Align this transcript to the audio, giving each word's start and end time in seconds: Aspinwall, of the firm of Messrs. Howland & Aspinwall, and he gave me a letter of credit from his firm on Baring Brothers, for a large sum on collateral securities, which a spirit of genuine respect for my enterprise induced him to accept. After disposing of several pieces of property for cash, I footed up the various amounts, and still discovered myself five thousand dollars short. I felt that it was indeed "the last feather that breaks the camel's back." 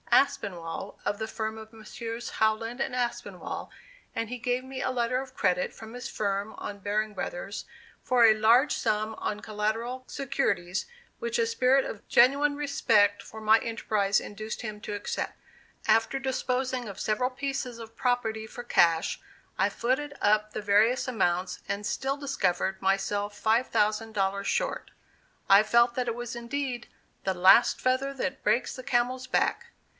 Aspinwall, 0.11 0.99
of 1.05 1.19
the 1.19 1.27
firm 1.27 1.57
of 1.57 1.71
Messrs. 1.71 2.31
Howland 2.31 2.81
& 2.81 2.81
Aspinwall, 2.81 3.69
and 4.15 4.29
he 4.29 4.39
gave 4.39 4.63
me 4.63 4.81
a 4.81 4.89
letter 4.91 5.21
of 5.21 5.35
credit 5.35 5.73
from 5.73 5.93
his 5.93 6.09
firm 6.09 6.53
on 6.55 6.79
Baring 6.79 7.13
Brothers, 7.13 7.65
for 8.03 8.25
a 8.25 8.33
large 8.33 8.73
sum 8.73 9.13
on 9.19 9.39
collateral 9.39 10.03
securities, 10.07 10.85
which 11.19 11.37
a 11.39 11.45
spirit 11.45 11.85
of 11.85 12.05
genuine 12.09 12.55
respect 12.55 13.21
for 13.23 13.39
my 13.39 13.59
enterprise 13.59 14.19
induced 14.19 14.63
him 14.63 14.81
to 14.81 14.95
accept. 14.95 15.33
After 15.87 16.19
disposing 16.19 16.89
of 16.89 16.99
several 16.99 17.29
pieces 17.29 17.77
of 17.79 17.95
property 17.95 18.47
for 18.47 18.63
cash, 18.63 19.19
I 19.57 19.69
footed 19.69 20.15
up 20.19 20.51
the 20.51 20.61
various 20.63 21.07
amounts, 21.07 21.59
and 21.69 21.85
still 21.85 22.17
discovered 22.17 22.81
myself 22.81 23.37
five 23.37 23.67
thousand 23.67 24.13
dollars 24.13 24.47
short. 24.47 24.89
I 25.47 25.63
felt 25.63 25.93
that 25.95 26.07
it 26.09 26.15
was 26.15 26.35
indeed 26.35 26.87
"the 27.23 27.35
last 27.35 27.79
feather 27.79 28.13
that 28.15 28.43
breaks 28.43 28.75
the 28.75 28.83
camel's 28.83 29.25
back." 29.27 29.67